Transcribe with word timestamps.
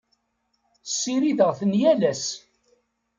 Ssirideɣ-ten 0.89 1.71
yal 1.81 2.01
ass. 2.11 2.25